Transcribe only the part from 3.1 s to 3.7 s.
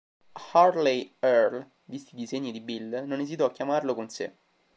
esitò a